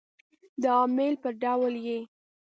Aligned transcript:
د 0.61 0.63
امیل 0.83 1.13
په 1.23 1.29
ډول 1.41 1.73
يې 1.85 1.99